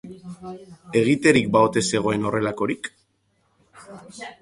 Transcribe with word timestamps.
Egiterik 1.01 1.51
ba 1.57 1.63
ote 1.67 1.85
zegoen 1.99 2.27
horrelakorik? 2.31 2.93